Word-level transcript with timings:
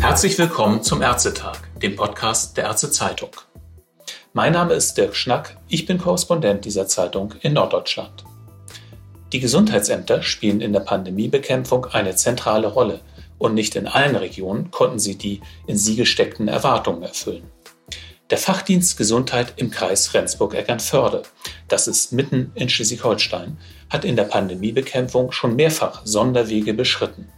Herzlich 0.00 0.38
willkommen 0.38 0.82
zum 0.82 1.02
Ärztetag, 1.02 1.58
dem 1.82 1.96
Podcast 1.96 2.56
der 2.56 2.64
Ärztezeitung. 2.64 3.30
Mein 4.32 4.52
Name 4.52 4.74
ist 4.74 4.96
Dirk 4.96 5.14
Schnack, 5.14 5.58
ich 5.68 5.84
bin 5.84 5.98
Korrespondent 5.98 6.64
dieser 6.64 6.86
Zeitung 6.86 7.34
in 7.42 7.52
Norddeutschland. 7.52 8.24
Die 9.32 9.40
Gesundheitsämter 9.40 10.22
spielen 10.22 10.60
in 10.60 10.72
der 10.72 10.80
Pandemiebekämpfung 10.80 11.86
eine 11.86 12.14
zentrale 12.14 12.68
Rolle 12.68 13.00
und 13.38 13.54
nicht 13.54 13.76
in 13.76 13.86
allen 13.86 14.16
Regionen 14.16 14.70
konnten 14.70 14.98
sie 14.98 15.18
die 15.18 15.40
in 15.66 15.76
sie 15.76 15.96
gesteckten 15.96 16.48
Erwartungen 16.48 17.02
erfüllen. 17.02 17.50
Der 18.32 18.38
Fachdienst 18.38 18.96
Gesundheit 18.96 19.52
im 19.56 19.70
Kreis 19.70 20.14
Rendsburg-Eckernförde, 20.14 21.24
das 21.68 21.86
ist 21.86 22.14
mitten 22.14 22.50
in 22.54 22.70
Schleswig-Holstein, 22.70 23.58
hat 23.90 24.06
in 24.06 24.16
der 24.16 24.24
Pandemiebekämpfung 24.24 25.32
schon 25.32 25.54
mehrfach 25.54 26.00
Sonderwege 26.06 26.72
beschritten. 26.72 27.30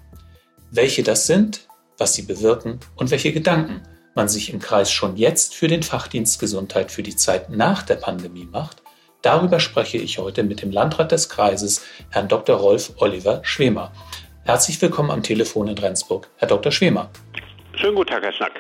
Welche 0.70 1.02
das 1.02 1.26
sind, 1.26 1.66
was 1.98 2.14
sie 2.14 2.22
bewirken 2.22 2.78
und 2.94 3.10
welche 3.10 3.32
Gedanken 3.32 3.82
man 4.14 4.28
sich 4.28 4.52
im 4.52 4.60
Kreis 4.60 4.92
schon 4.92 5.16
jetzt 5.16 5.56
für 5.56 5.66
den 5.66 5.82
Fachdienst 5.82 6.38
Gesundheit 6.38 6.92
für 6.92 7.02
die 7.02 7.16
Zeit 7.16 7.50
nach 7.50 7.82
der 7.82 7.96
Pandemie 7.96 8.46
macht, 8.46 8.80
Darüber 9.20 9.58
spreche 9.58 9.96
ich 9.96 10.18
heute 10.18 10.42
mit 10.42 10.60
dem 10.60 10.70
Landrat 10.70 11.10
des 11.10 11.30
Kreises, 11.30 11.82
Herrn 12.10 12.28
Dr. 12.28 12.58
Rolf 12.58 12.92
Oliver 12.98 13.40
Schwemer. 13.42 13.90
Herzlich 14.44 14.82
willkommen 14.82 15.10
am 15.10 15.22
Telefon 15.22 15.66
in 15.66 15.78
Rendsburg, 15.78 16.28
Herr 16.36 16.46
Dr. 16.46 16.70
Schwemer. 16.70 17.10
Schönen 17.74 17.96
guten 17.96 18.10
Tag, 18.10 18.22
Herr 18.22 18.32
Schnack. 18.32 18.52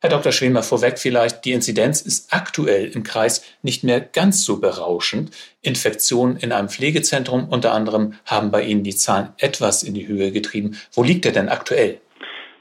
Herr 0.00 0.10
Dr. 0.10 0.30
Schwemer, 0.30 0.62
vorweg 0.62 0.96
vielleicht, 1.00 1.44
die 1.44 1.50
Inzidenz 1.50 2.02
ist 2.02 2.32
aktuell 2.32 2.86
im 2.94 3.02
Kreis 3.02 3.44
nicht 3.62 3.82
mehr 3.82 4.00
ganz 4.00 4.44
so 4.44 4.60
berauschend. 4.60 5.32
Infektionen 5.60 6.36
in 6.36 6.52
einem 6.52 6.68
Pflegezentrum 6.68 7.48
unter 7.48 7.72
anderem 7.72 8.14
haben 8.24 8.52
bei 8.52 8.62
Ihnen 8.62 8.84
die 8.84 8.94
Zahlen 8.94 9.30
etwas 9.38 9.82
in 9.82 9.94
die 9.94 10.06
Höhe 10.06 10.30
getrieben. 10.30 10.78
Wo 10.92 11.02
liegt 11.02 11.26
er 11.26 11.32
denn 11.32 11.48
aktuell? 11.48 12.00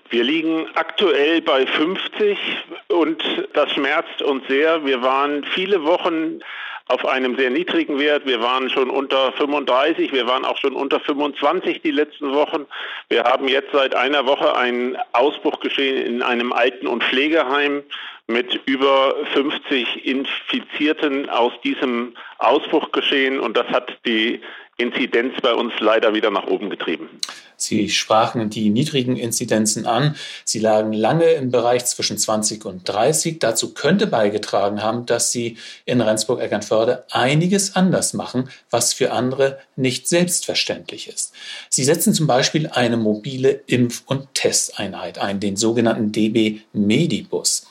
Wir 0.10 0.24
liegen 0.24 0.66
aktuell 0.74 1.44
bei 1.44 1.68
50 1.68 2.40
und 2.88 3.22
das 3.54 3.72
schmerzt 3.72 4.24
uns 4.24 4.42
sehr. 4.48 4.84
Wir 4.84 5.04
waren 5.04 5.44
viele 5.54 5.84
Wochen 5.84 6.40
auf 6.88 7.06
einem 7.06 7.38
sehr 7.38 7.50
niedrigen 7.50 8.00
Wert. 8.00 8.26
Wir 8.26 8.42
waren 8.42 8.70
schon 8.70 8.90
unter 8.90 9.32
35, 9.34 10.14
wir 10.14 10.28
waren 10.28 10.46
auch 10.46 10.58
schon 10.58 10.74
unter 10.74 11.00
25 11.00 11.82
die 11.82 11.92
letzten 11.92 12.34
Wochen. 12.34 12.66
Wir 13.10 13.24
haben 13.24 13.48
jetzt 13.48 13.72
seit 13.74 13.96
einer 13.96 14.26
Woche 14.26 14.56
einen 14.56 14.98
Ausbruch 15.14 15.60
geschehen 15.60 16.06
in 16.06 16.22
einem 16.22 16.54
Alten- 16.54 16.88
und 16.88 17.04
Pflegeheim 17.04 17.84
mit 18.28 18.60
über 18.66 19.16
50 19.34 20.06
Infizierten 20.06 21.30
aus 21.30 21.54
diesem 21.64 22.14
Ausbruch 22.40 22.92
geschehen 22.92 23.40
und 23.40 23.56
das 23.56 23.68
hat 23.68 23.98
die 24.06 24.42
Inzidenz 24.80 25.34
bei 25.42 25.54
uns 25.54 25.74
leider 25.80 26.14
wieder 26.14 26.30
nach 26.30 26.46
oben 26.46 26.70
getrieben. 26.70 27.10
Sie 27.56 27.90
sprachen 27.90 28.52
die 28.52 28.70
niedrigen 28.70 29.18
Inzidenzen 29.18 29.88
an. 29.88 30.16
Sie 30.46 30.60
lagen 30.60 30.94
lange 30.94 31.32
im 31.32 31.50
Bereich 31.50 31.86
zwischen 31.86 32.20
20 32.20 32.64
und 32.64 32.88
30. 32.88 33.40
Dazu 33.40 33.74
könnte 33.74 34.06
beigetragen 34.06 34.84
haben, 34.84 35.08
dass 35.08 35.32
Sie 35.32 35.58
in 35.86 36.00
Rendsburg-Eckernförde 36.00 37.06
einiges 37.10 37.76
anders 37.76 38.14
machen, 38.14 38.50
was 38.70 38.94
für 38.94 39.12
andere 39.12 39.58
nicht 39.76 40.08
selbstverständlich 40.08 41.08
ist. 41.08 41.34
Sie 41.70 41.84
setzen 41.84 42.14
zum 42.14 42.28
Beispiel 42.28 42.68
eine 42.68 42.98
mobile 42.98 43.64
Impf- 43.68 44.04
und 44.06 44.36
Testeinheit 44.36 45.18
ein, 45.18 45.40
den 45.40 45.56
sogenannten 45.56 46.12
DB 46.12 46.60
Medibus. 46.74 47.68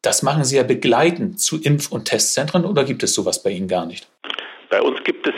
Das 0.00 0.22
machen 0.22 0.44
Sie 0.44 0.56
ja 0.56 0.62
begleitend 0.62 1.38
zu 1.38 1.58
Impf- 1.58 1.90
und 1.90 2.06
Testzentren 2.06 2.64
oder 2.64 2.84
gibt 2.84 3.02
es 3.02 3.12
sowas 3.12 3.42
bei 3.42 3.50
Ihnen 3.50 3.68
gar 3.68 3.84
nicht? 3.84 4.08
Bei 4.70 4.80
uns 4.80 5.02
gibt 5.04 5.26
es 5.26 5.34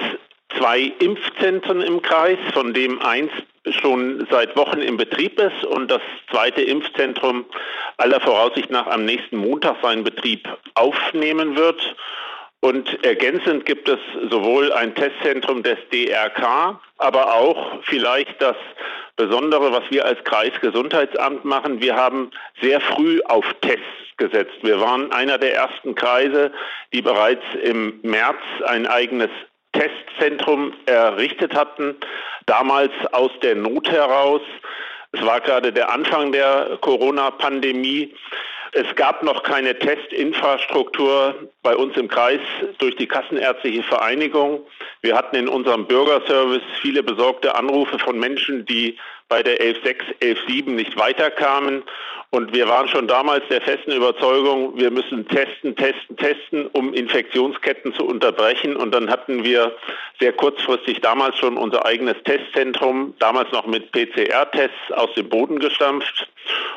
zwei 0.57 0.93
Impfzentren 0.99 1.81
im 1.83 2.03
Kreis, 2.03 2.39
von 2.53 2.73
dem 2.73 3.01
eins 3.03 3.31
schon 3.81 4.27
seit 4.31 4.57
Wochen 4.57 4.81
in 4.81 4.97
Betrieb 4.97 5.39
ist 5.39 5.65
und 5.65 5.91
das 5.91 6.01
zweite 6.31 6.63
Impfzentrum 6.63 7.45
aller 7.99 8.21
Voraussicht 8.21 8.71
nach 8.71 8.87
am 8.87 9.05
nächsten 9.05 9.37
Montag 9.37 9.77
seinen 9.83 10.05
Betrieb 10.05 10.49
aufnehmen 10.75 11.56
wird. 11.56 11.97
Und 12.61 13.05
ergänzend 13.05 13.67
gibt 13.67 13.89
es 13.89 13.99
sowohl 14.31 14.72
ein 14.72 14.95
Testzentrum 14.95 15.62
des 15.62 15.78
DRK, 15.93 16.81
aber 16.97 17.34
auch 17.34 17.78
vielleicht 17.84 18.41
das 18.43 18.56
Besondere, 19.17 19.72
was 19.72 19.84
wir 19.91 20.05
als 20.05 20.22
Kreisgesundheitsamt 20.25 21.45
machen. 21.45 21.81
Wir 21.81 21.95
haben 21.97 22.31
sehr 22.61 22.81
früh 22.81 23.21
auf 23.27 23.45
Tests 23.61 23.84
gesetzt. 24.17 24.59
Wir 24.62 24.81
waren 24.81 25.12
einer 25.12 25.39
der 25.39 25.55
ersten 25.55 25.95
Kreise, 25.95 26.53
die 26.93 27.03
bereits 27.03 27.45
im 27.62 28.01
März 28.03 28.39
ein 28.67 28.87
eigenes 28.87 29.31
Testzentrum 29.73 30.73
errichtet 30.87 31.55
hatten, 31.55 31.97
damals 32.47 32.93
aus 33.12 33.31
der 33.43 33.55
Not 33.55 33.91
heraus. 33.91 34.43
Es 35.12 35.25
war 35.25 35.41
gerade 35.41 35.73
der 35.73 35.93
Anfang 35.93 36.33
der 36.33 36.79
Corona-Pandemie. 36.81 38.15
Es 38.73 38.95
gab 38.97 39.23
noch 39.23 39.43
keine 39.43 39.78
Testinfrastruktur 39.78 41.51
bei 41.62 41.75
uns 41.75 41.97
im 41.97 42.09
Kreis 42.09 42.41
durch 42.78 42.97
die 42.97 43.07
Kassenärztliche 43.07 43.83
Vereinigung. 43.83 44.67
Wir 45.01 45.17
hatten 45.17 45.37
in 45.37 45.49
unserem 45.49 45.87
Bürgerservice 45.87 46.62
viele 46.83 47.03
besorgte 47.03 47.55
Anrufe 47.55 47.99
von 47.99 48.19
Menschen, 48.19 48.67
die 48.67 48.99
bei 49.28 49.43
der 49.43 49.61
11.6, 49.61 50.21
11.7 50.21 50.71
nicht 50.71 50.97
weiterkamen. 50.99 51.83
Und 52.31 52.53
wir 52.53 52.69
waren 52.69 52.89
schon 52.89 53.09
damals 53.09 53.43
der 53.49 53.62
festen 53.62 53.93
Überzeugung, 53.93 54.77
wir 54.77 54.91
müssen 54.91 55.27
testen, 55.28 55.75
testen, 55.77 56.16
testen, 56.19 56.66
um 56.72 56.93
Infektionsketten 56.93 57.94
zu 57.94 58.06
unterbrechen. 58.06 58.77
Und 58.77 58.94
dann 58.94 59.09
hatten 59.09 59.44
wir 59.44 59.75
sehr 60.21 60.33
kurzfristig 60.33 61.00
damals 61.00 61.39
schon 61.39 61.56
unser 61.56 61.87
eigenes 61.87 62.16
Testzentrum, 62.25 63.15
damals 63.19 63.50
noch 63.53 63.66
mit 63.66 63.93
PCR-Tests 63.93 64.93
aus 64.93 65.15
dem 65.15 65.31
Boden 65.31 65.59
gestampft. 65.59 66.28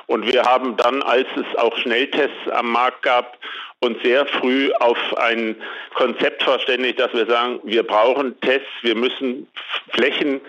Und 0.07 0.31
wir 0.31 0.43
haben 0.43 0.77
dann, 0.77 1.03
als 1.03 1.27
es 1.35 1.57
auch 1.57 1.75
Schnelltests 1.77 2.49
am 2.51 2.71
Markt 2.71 3.01
gab, 3.01 3.37
uns 3.79 3.97
sehr 4.03 4.25
früh 4.27 4.71
auf 4.73 4.97
ein 5.17 5.55
Konzept 5.95 6.43
verständigt, 6.43 6.99
dass 6.99 7.13
wir 7.13 7.25
sagen, 7.25 7.59
wir 7.63 7.83
brauchen 7.83 8.39
Tests, 8.39 8.69
wir 8.83 8.95
müssen 8.95 9.47
Flächen 9.89 10.39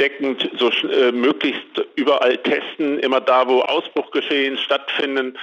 flächendeckend 0.00 0.50
so 0.58 0.70
äh, 0.88 1.12
möglichst 1.12 1.60
überall 1.96 2.36
testen, 2.38 2.98
immer 3.00 3.20
da, 3.20 3.46
wo 3.46 3.60
Ausbruchgeschehen 3.62 4.58
stattfinden. 4.58 5.38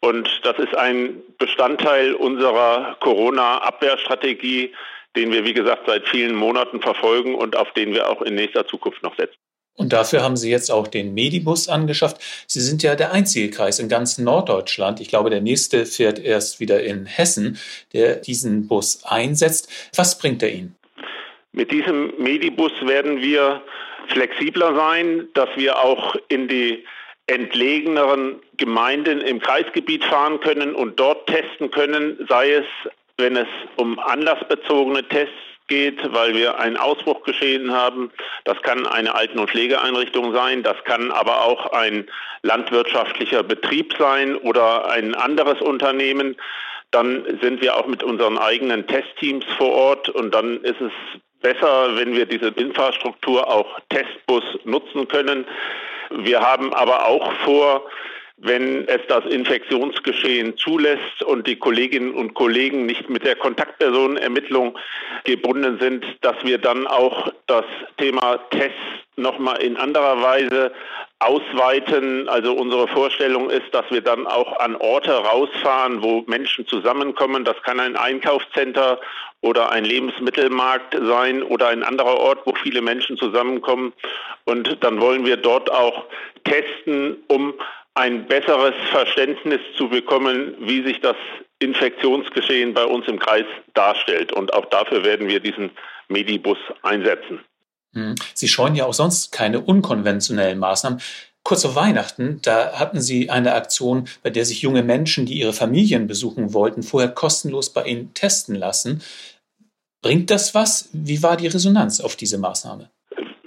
Und 0.00 0.28
das 0.42 0.58
ist 0.58 0.74
ein 0.74 1.22
Bestandteil 1.38 2.14
unserer 2.14 2.96
Corona-Abwehrstrategie, 3.00 4.72
den 5.16 5.32
wir, 5.32 5.44
wie 5.44 5.54
gesagt, 5.54 5.82
seit 5.86 6.08
vielen 6.08 6.34
Monaten 6.34 6.80
verfolgen 6.80 7.34
und 7.34 7.56
auf 7.56 7.72
den 7.72 7.92
wir 7.94 8.10
auch 8.10 8.22
in 8.22 8.34
nächster 8.34 8.66
Zukunft 8.66 9.02
noch 9.02 9.16
setzen. 9.16 9.36
Und 9.74 9.94
dafür 9.94 10.22
haben 10.22 10.36
Sie 10.36 10.50
jetzt 10.50 10.70
auch 10.70 10.86
den 10.86 11.14
Medibus 11.14 11.68
angeschafft. 11.68 12.18
Sie 12.46 12.60
sind 12.60 12.82
ja 12.82 12.94
der 12.94 13.12
einzige 13.12 13.48
Kreis 13.50 13.78
in 13.78 13.88
ganz 13.88 14.18
Norddeutschland. 14.18 15.00
Ich 15.00 15.08
glaube, 15.08 15.30
der 15.30 15.40
nächste 15.40 15.86
fährt 15.86 16.18
erst 16.18 16.60
wieder 16.60 16.82
in 16.82 17.06
Hessen, 17.06 17.58
der 17.94 18.16
diesen 18.16 18.68
Bus 18.68 19.02
einsetzt. 19.04 19.72
Was 19.96 20.18
bringt 20.18 20.42
er 20.42 20.52
Ihnen? 20.52 20.76
Mit 21.52 21.70
diesem 21.70 22.12
Medibus 22.18 22.72
werden 22.82 23.22
wir 23.22 23.62
flexibler 24.08 24.74
sein, 24.74 25.28
dass 25.34 25.48
wir 25.56 25.78
auch 25.78 26.16
in 26.28 26.48
die 26.48 26.84
entlegeneren 27.26 28.40
Gemeinden 28.56 29.20
im 29.20 29.40
Kreisgebiet 29.40 30.04
fahren 30.04 30.40
können 30.40 30.74
und 30.74 30.98
dort 30.98 31.26
testen 31.28 31.70
können, 31.70 32.26
sei 32.28 32.52
es, 32.52 32.66
wenn 33.16 33.36
es 33.36 33.48
um 33.76 33.98
anlassbezogene 33.98 35.06
Tests 35.08 35.34
geht, 35.68 36.12
weil 36.12 36.34
wir 36.34 36.58
einen 36.58 36.76
Ausbruch 36.76 37.22
geschehen 37.22 37.72
haben. 37.72 38.10
Das 38.44 38.60
kann 38.62 38.86
eine 38.86 39.14
Alten- 39.14 39.38
und 39.38 39.50
Pflegeeinrichtung 39.50 40.34
sein, 40.34 40.62
das 40.62 40.76
kann 40.84 41.10
aber 41.10 41.44
auch 41.44 41.72
ein 41.72 42.06
landwirtschaftlicher 42.42 43.42
Betrieb 43.42 43.94
sein 43.98 44.36
oder 44.36 44.90
ein 44.90 45.14
anderes 45.14 45.60
Unternehmen. 45.60 46.36
Dann 46.90 47.24
sind 47.40 47.62
wir 47.62 47.76
auch 47.76 47.86
mit 47.86 48.02
unseren 48.02 48.36
eigenen 48.36 48.86
Testteams 48.86 49.46
vor 49.56 49.72
Ort 49.72 50.08
und 50.10 50.34
dann 50.34 50.62
ist 50.62 50.80
es 50.80 50.92
besser, 51.42 51.96
wenn 51.96 52.14
wir 52.14 52.26
diese 52.26 52.48
Infrastruktur 52.48 53.46
auch 53.48 53.80
Testbus 53.88 54.44
nutzen 54.64 55.08
können. 55.08 55.44
Wir 56.10 56.40
haben 56.40 56.72
aber 56.72 57.06
auch 57.06 57.32
vor, 57.44 57.84
wenn 58.36 58.88
es 58.88 59.00
das 59.08 59.24
Infektionsgeschehen 59.26 60.56
zulässt 60.56 61.22
und 61.24 61.46
die 61.46 61.56
Kolleginnen 61.56 62.14
und 62.14 62.34
Kollegen 62.34 62.86
nicht 62.86 63.08
mit 63.08 63.24
der 63.24 63.36
Kontaktpersonenermittlung 63.36 64.76
gebunden 65.24 65.78
sind, 65.80 66.04
dass 66.22 66.36
wir 66.42 66.58
dann 66.58 66.86
auch 66.86 67.32
das 67.46 67.64
Thema 67.98 68.38
Tests 68.50 68.76
nochmal 69.16 69.62
in 69.62 69.76
anderer 69.76 70.22
Weise 70.22 70.72
ausweiten. 71.24 72.28
Also 72.28 72.52
unsere 72.52 72.88
Vorstellung 72.88 73.50
ist, 73.50 73.72
dass 73.72 73.84
wir 73.90 74.00
dann 74.00 74.26
auch 74.26 74.58
an 74.58 74.76
Orte 74.76 75.12
rausfahren, 75.12 76.02
wo 76.02 76.24
Menschen 76.26 76.66
zusammenkommen. 76.66 77.44
Das 77.44 77.60
kann 77.62 77.80
ein 77.80 77.96
Einkaufscenter 77.96 79.00
oder 79.40 79.70
ein 79.70 79.84
Lebensmittelmarkt 79.84 80.94
sein 80.94 81.42
oder 81.42 81.68
ein 81.68 81.82
anderer 81.82 82.18
Ort, 82.18 82.40
wo 82.44 82.54
viele 82.54 82.82
Menschen 82.82 83.16
zusammenkommen. 83.16 83.92
Und 84.44 84.78
dann 84.82 85.00
wollen 85.00 85.26
wir 85.26 85.36
dort 85.36 85.70
auch 85.70 86.04
testen, 86.44 87.22
um 87.28 87.54
ein 87.94 88.26
besseres 88.26 88.74
Verständnis 88.90 89.60
zu 89.76 89.88
bekommen, 89.88 90.54
wie 90.60 90.82
sich 90.82 91.00
das 91.00 91.16
Infektionsgeschehen 91.58 92.74
bei 92.74 92.84
uns 92.84 93.06
im 93.06 93.18
Kreis 93.18 93.44
darstellt. 93.74 94.32
Und 94.32 94.54
auch 94.54 94.66
dafür 94.66 95.04
werden 95.04 95.28
wir 95.28 95.40
diesen 95.40 95.70
Medibus 96.08 96.58
einsetzen. 96.82 97.40
Hm. 97.94 98.14
Sie 98.34 98.48
scheuen 98.48 98.74
ja 98.74 98.86
auch 98.86 98.94
sonst 98.94 99.32
keine 99.32 99.60
unkonventionellen 99.60 100.58
Maßnahmen. 100.58 101.00
Kurz 101.44 101.62
vor 101.62 101.74
Weihnachten, 101.74 102.38
da 102.42 102.78
hatten 102.78 103.00
Sie 103.00 103.28
eine 103.28 103.54
Aktion, 103.54 104.08
bei 104.22 104.30
der 104.30 104.44
sich 104.44 104.62
junge 104.62 104.82
Menschen, 104.82 105.26
die 105.26 105.38
ihre 105.38 105.52
Familien 105.52 106.06
besuchen 106.06 106.54
wollten, 106.54 106.84
vorher 106.84 107.10
kostenlos 107.10 107.70
bei 107.70 107.84
Ihnen 107.84 108.14
testen 108.14 108.54
lassen. 108.54 109.02
Bringt 110.02 110.30
das 110.30 110.54
was? 110.54 110.88
Wie 110.92 111.22
war 111.22 111.36
die 111.36 111.48
Resonanz 111.48 112.00
auf 112.00 112.16
diese 112.16 112.38
Maßnahme? 112.38 112.90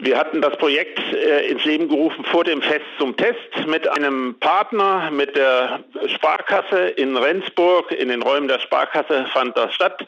Wir 0.05 0.19
hatten 0.19 0.39
das 0.39 0.55
Projekt 0.57 0.99
äh, 0.99 1.47
ins 1.47 1.65
Leben 1.65 1.89
gerufen 1.89 2.23
vor 2.25 2.43
dem 2.43 2.61
Fest 2.61 2.85
zum 2.99 3.17
Test 3.17 3.65
mit 3.65 3.87
einem 3.87 4.35
Partner, 4.39 5.09
mit 5.09 5.35
der 5.35 5.79
Sparkasse 6.05 6.89
in 6.89 7.17
Rendsburg. 7.17 7.91
In 7.91 8.09
den 8.09 8.21
Räumen 8.21 8.47
der 8.47 8.59
Sparkasse 8.59 9.25
fand 9.33 9.57
das 9.57 9.73
statt. 9.73 10.05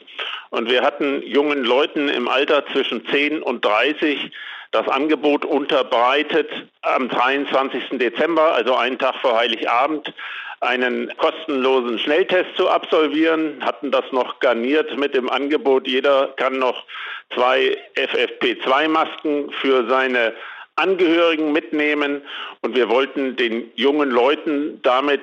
Und 0.52 0.70
wir 0.70 0.84
hatten 0.84 1.24
jungen 1.24 1.64
Leuten 1.64 2.10
im 2.10 2.28
Alter 2.28 2.64
zwischen 2.68 3.08
10 3.08 3.42
und 3.42 3.66
30 3.66 4.32
das 4.70 4.88
Angebot 4.88 5.46
unterbreitet, 5.46 6.52
am 6.84 7.10
23. 7.10 7.98
Dezember, 7.98 8.54
also 8.54 8.76
einen 8.76 9.00
Tag 9.00 9.16
vor 9.16 9.36
Heiligabend, 9.36 10.14
einen 10.60 11.12
kostenlosen 11.18 12.00
Schnelltest 12.00 12.56
zu 12.56 12.70
absolvieren, 12.70 13.64
hatten 13.64 13.92
das 13.92 14.06
noch 14.12 14.40
garniert 14.40 14.98
mit 14.98 15.14
dem 15.14 15.30
Angebot, 15.30 15.88
jeder 15.88 16.34
kann 16.38 16.58
noch 16.58 16.86
zwei 17.34 17.78
FFP2-Masken 17.96 19.52
für 19.62 19.88
seine 19.88 20.34
Angehörigen 20.76 21.52
mitnehmen 21.52 22.22
und 22.62 22.76
wir 22.76 22.90
wollten 22.90 23.36
den 23.36 23.72
jungen 23.76 24.10
Leuten 24.10 24.80
damit 24.84 25.22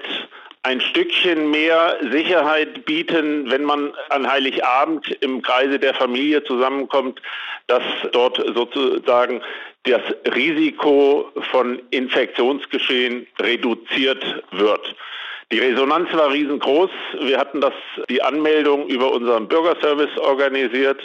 ein 0.65 0.81
Stückchen 0.81 1.51
mehr 1.51 1.99
Sicherheit 2.11 2.87
bieten, 2.87 3.51
wenn 3.51 3.65
man 3.65 3.93
an 4.09 4.31
Heiligabend 4.31 5.11
im 5.21 5.43
Kreise 5.43 5.79
der 5.79 5.95
Familie 5.95 6.43
zusammenkommt, 6.43 7.21
dass 7.67 7.83
dort 8.13 8.43
sozusagen 8.55 9.43
das 9.85 10.01
Risiko 10.35 11.31
von 11.53 11.81
Infektionsgeschehen 11.91 13.27
reduziert 13.39 14.43
wird. 14.53 14.95
Die 15.53 15.59
Resonanz 15.59 16.13
war 16.13 16.33
riesengroß. 16.33 16.91
Wir 17.21 17.39
hatten 17.39 17.61
das, 17.61 17.75
die 18.09 18.23
Anmeldung 18.23 18.89
über 18.89 19.13
unseren 19.13 19.47
Bürgerservice 19.47 20.17
organisiert 20.19 21.01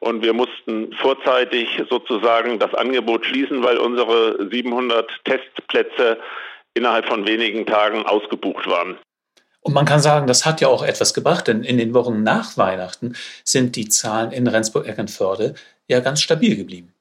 und 0.00 0.22
wir 0.22 0.32
mussten 0.32 0.92
vorzeitig 0.94 1.68
sozusagen 1.88 2.58
das 2.58 2.74
Angebot 2.74 3.24
schließen, 3.26 3.62
weil 3.62 3.78
unsere 3.78 4.48
700 4.50 5.08
Testplätze 5.24 6.18
innerhalb 6.74 7.06
von 7.06 7.26
wenigen 7.26 7.66
Tagen 7.66 8.04
ausgebucht 8.06 8.66
waren. 8.68 8.98
Und 9.60 9.74
man 9.74 9.84
kann 9.84 10.00
sagen, 10.00 10.26
das 10.26 10.44
hat 10.44 10.60
ja 10.60 10.68
auch 10.68 10.82
etwas 10.82 11.14
gebracht, 11.14 11.46
denn 11.46 11.62
in 11.62 11.78
den 11.78 11.94
Wochen 11.94 12.24
nach 12.24 12.56
Weihnachten 12.56 13.14
sind 13.44 13.76
die 13.76 13.88
Zahlen 13.88 14.32
in 14.32 14.48
Rendsburg-Eckernförde 14.48 15.54
ja 15.86 16.00
ganz 16.00 16.20
stabil 16.20 16.56
geblieben. 16.56 16.91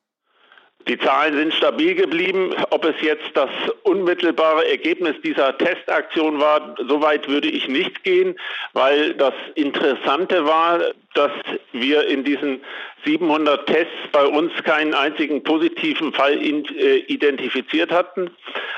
Die 0.88 0.98
Zahlen 0.98 1.36
sind 1.36 1.54
stabil 1.54 1.96
geblieben. 1.96 2.54
Ob 2.70 2.86
es 2.86 2.96
jetzt 3.02 3.30
das 3.36 3.50
unmittelbare 3.84 4.70
Ergebnis 4.70 5.16
dieser 5.24 5.58
Testaktion 5.58 6.40
war, 6.40 6.76
soweit 6.88 7.28
würde 7.28 7.50
ich 7.50 7.68
nicht 7.68 8.04
gehen, 8.04 8.36
weil 8.74 9.14
das 9.14 9.34
Interessante 9.56 10.46
war, 10.46 10.80
dass 11.14 11.32
wir 11.72 12.08
in 12.08 12.24
diesen 12.24 12.62
700 13.06 13.66
Tests 13.68 13.94
bei 14.12 14.26
uns 14.26 14.52
keinen 14.64 14.94
einzigen 14.94 15.44
positiven 15.44 16.14
Fall 16.14 16.38
äh, 16.42 16.98
identifiziert 17.08 17.92
hatten. 17.92 18.30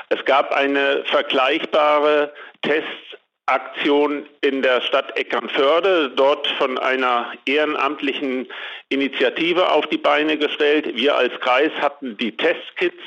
Es 0.08 0.24
gab 0.24 0.52
eine 0.52 1.04
vergleichbare 1.06 2.32
Test 2.62 2.86
Aktion 3.46 4.26
in 4.40 4.62
der 4.62 4.80
Stadt 4.80 5.16
Eckernförde, 5.18 6.10
dort 6.16 6.46
von 6.58 6.78
einer 6.78 7.32
ehrenamtlichen 7.44 8.48
Initiative 8.88 9.70
auf 9.70 9.86
die 9.86 9.98
Beine 9.98 10.38
gestellt. 10.38 10.96
Wir 10.96 11.16
als 11.16 11.38
Kreis 11.40 11.72
hatten 11.80 12.16
die 12.16 12.36
Testkits 12.36 13.02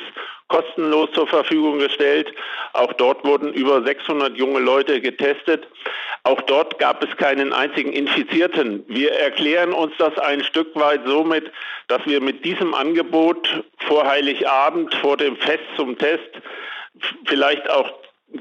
kostenlos 0.47 1.11
zur 1.13 1.27
Verfügung 1.27 1.79
gestellt. 1.79 2.31
Auch 2.73 2.93
dort 2.93 3.25
wurden 3.25 3.51
über 3.53 3.81
600 3.83 4.37
junge 4.37 4.59
Leute 4.59 5.01
getestet. 5.01 5.67
Auch 6.23 6.41
dort 6.41 6.77
gab 6.79 7.03
es 7.03 7.15
keinen 7.17 7.53
einzigen 7.53 7.93
Infizierten. 7.93 8.83
Wir 8.87 9.13
erklären 9.13 9.73
uns 9.73 9.93
das 9.97 10.17
ein 10.19 10.43
Stück 10.43 10.75
weit 10.75 11.01
somit, 11.05 11.51
dass 11.87 12.05
wir 12.05 12.21
mit 12.21 12.45
diesem 12.45 12.73
Angebot 12.73 13.63
vor 13.87 14.05
Heiligabend, 14.05 14.93
vor 14.95 15.17
dem 15.17 15.35
Fest 15.37 15.63
zum 15.75 15.97
Test, 15.97 16.29
vielleicht 17.25 17.69
auch 17.69 17.91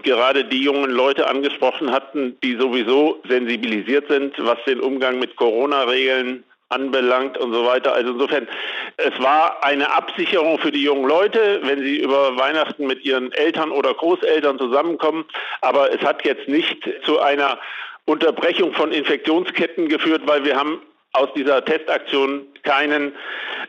gerade 0.02 0.44
die 0.44 0.62
jungen 0.62 0.90
Leute 0.90 1.28
angesprochen 1.28 1.92
hatten, 1.92 2.36
die 2.42 2.56
sowieso 2.56 3.22
sensibilisiert 3.28 4.08
sind, 4.08 4.34
was 4.38 4.58
den 4.66 4.80
Umgang 4.80 5.18
mit 5.18 5.36
Corona-Regeln 5.36 6.44
anbelangt 6.68 7.38
und 7.38 7.52
so 7.52 7.64
weiter. 7.64 7.92
Also 7.92 8.12
insofern, 8.12 8.48
es 8.96 9.18
war 9.22 9.62
eine 9.62 9.92
Absicherung 9.92 10.58
für 10.58 10.72
die 10.72 10.82
jungen 10.82 11.08
Leute, 11.08 11.60
wenn 11.62 11.80
sie 11.80 11.98
über 12.00 12.36
Weihnachten 12.36 12.86
mit 12.86 13.04
ihren 13.04 13.30
Eltern 13.32 13.70
oder 13.70 13.94
Großeltern 13.94 14.58
zusammenkommen. 14.58 15.24
Aber 15.60 15.92
es 15.92 16.00
hat 16.02 16.24
jetzt 16.24 16.48
nicht 16.48 16.88
zu 17.04 17.20
einer 17.20 17.58
Unterbrechung 18.04 18.72
von 18.72 18.90
Infektionsketten 18.90 19.88
geführt, 19.88 20.22
weil 20.26 20.44
wir 20.44 20.56
haben 20.56 20.80
aus 21.12 21.28
dieser 21.34 21.64
Testaktion 21.64 22.46
keinen, 22.62 23.12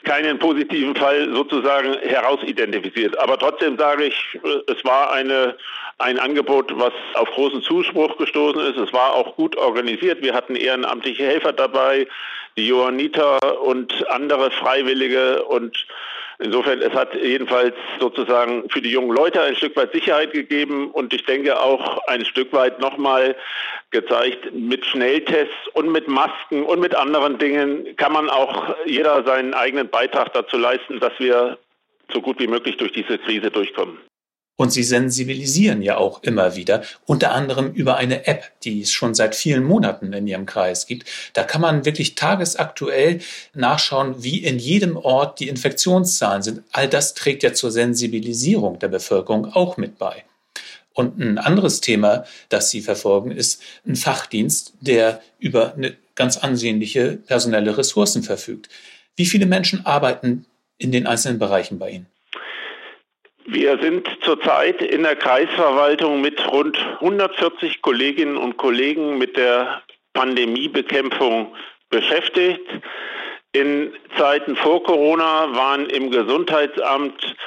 keinen 0.04 0.40
positiven 0.40 0.96
Fall 0.96 1.34
sozusagen 1.34 1.98
herausidentifiziert. 2.00 3.18
Aber 3.20 3.38
trotzdem 3.38 3.78
sage 3.78 4.06
ich, 4.06 4.40
es 4.68 4.84
war 4.86 5.12
eine, 5.12 5.56
ein 5.98 6.20
Angebot, 6.20 6.72
was 6.78 6.94
auf 7.16 7.30
großen 7.32 7.62
Zuspruch 7.62 8.18
gestoßen 8.18 8.62
ist. 8.62 8.78
Es 8.78 8.94
war 8.94 9.14
auch 9.14 9.36
gut 9.36 9.56
organisiert. 9.58 10.22
Wir 10.22 10.34
hatten 10.34 10.56
ehrenamtliche 10.56 11.26
Helfer 11.26 11.54
dabei, 11.54 12.08
die 12.58 12.68
Johanniter 12.68 13.62
und 13.62 14.08
andere 14.10 14.52
Freiwillige 14.52 15.44
und 15.44 15.86
Insofern, 16.40 16.82
es 16.82 16.94
hat 16.94 17.16
jedenfalls 17.16 17.74
sozusagen 18.00 18.70
für 18.70 18.80
die 18.82 18.92
jungen 18.92 19.16
Leute 19.16 19.42
ein 19.42 19.56
Stück 19.56 19.76
weit 19.76 19.92
Sicherheit 19.92 20.34
gegeben 20.34 20.92
und 20.92 21.12
ich 21.12 21.26
denke 21.26 21.60
auch 21.60 21.98
ein 22.08 22.24
Stück 22.26 22.54
weit 22.54 22.80
nochmal 22.80 23.36
gezeigt, 23.90 24.54
mit 24.54 24.86
Schnelltests 24.86 25.68
und 25.74 25.92
mit 25.92 26.08
Masken 26.08 26.64
und 26.64 26.80
mit 26.80 26.94
anderen 26.94 27.40
Dingen 27.40 27.96
kann 27.96 28.14
man 28.14 28.30
auch 28.30 28.76
jeder 28.86 29.24
seinen 29.24 29.56
eigenen 29.56 29.90
Beitrag 29.90 30.32
dazu 30.34 30.58
leisten, 30.58 31.00
dass 31.00 31.14
wir 31.18 31.58
so 32.14 32.22
gut 32.22 32.40
wie 32.40 32.48
möglich 32.48 32.78
durch 32.78 32.92
diese 32.92 33.18
Krise 33.18 33.50
durchkommen. 33.50 33.98
Und 34.58 34.74
sie 34.74 34.84
sensibilisieren 34.84 35.84
ja 35.84 35.98
auch 35.98 36.24
immer 36.24 36.56
wieder, 36.56 36.82
unter 37.06 37.32
anderem 37.32 37.72
über 37.72 37.96
eine 37.98 38.26
App, 38.26 38.52
die 38.64 38.82
es 38.82 38.92
schon 38.92 39.14
seit 39.14 39.36
vielen 39.36 39.64
Monaten 39.64 40.12
in 40.14 40.26
ihrem 40.28 40.48
Kreis 40.48 40.88
gibt. 40.88 41.08
Da 41.34 41.44
kann 41.44 41.62
man 41.62 41.86
wirklich 41.86 42.16
tagesaktuell 42.16 43.20
nachschauen, 43.54 44.24
wie 44.24 44.44
in 44.44 44.58
jedem 44.58 44.98
Ort 44.98 45.40
die 45.40 45.48
Infektionszahlen 45.48 46.42
sind. 46.42 46.64
All 46.72 46.90
das 46.90 47.14
trägt 47.14 47.44
ja 47.44 47.54
zur 47.54 47.72
Sensibilisierung 47.72 48.80
der 48.80 48.88
Bevölkerung 48.88 49.54
auch 49.54 49.78
mit 49.78 50.00
bei. 50.00 50.24
Und 50.94 51.20
ein 51.20 51.38
anderes 51.38 51.80
Thema, 51.80 52.26
das 52.50 52.72
Sie 52.72 52.82
verfolgen, 52.82 53.30
ist 53.30 53.62
ein 53.86 53.96
Fachdienst, 53.96 54.74
der 54.82 55.22
über 55.38 55.76
eine 55.76 55.96
ganz 56.16 56.38
ansehnliche 56.38 57.20
personelle 57.28 57.78
Ressourcen 57.78 58.24
verfügt. 58.24 58.70
Wie 59.16 59.28
viele 59.28 59.46
Menschen 59.46 59.86
arbeiten 59.86 60.48
in 60.80 60.92
den 60.92 61.06
einzelnen 61.06 61.38
Bereichen 61.38 61.78
bei 61.78 61.92
Ihnen? 61.92 62.08
Wir 63.50 63.80
sind 63.80 64.10
zurzeit 64.24 64.82
in 64.82 65.04
der 65.04 65.16
Kreisverwaltung 65.16 66.20
mit 66.20 66.46
rund 66.52 66.78
140 67.00 67.82
Kolleginnen 67.82 68.36
und 68.36 68.58
Kollegen 68.58 69.18
mit 69.18 69.38
der 69.38 69.84
Pandemiebekämpfung 70.12 71.56
beschäftigt. 71.90 72.68
In 73.54 73.94
Zeiten 74.18 74.58
vor 74.58 74.84
Corona 74.84 75.56
waren 75.56 75.90
im 75.90 76.12
Gesundheitsamt 76.12 77.38